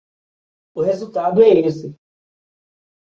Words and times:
O 0.73 0.81
resultado 0.81 1.43
é 1.43 1.49
esse. 1.59 1.95